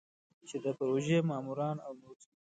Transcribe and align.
چې 0.47 0.55
د 0.63 0.65
پروژې 0.77 1.17
ماموران 1.29 1.77
او 1.85 1.91
نور 2.01 2.15
ساتل. 2.23 2.43